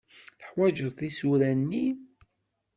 Teḥwajeḍ 0.39 0.89
tisura-nni? 0.93 1.85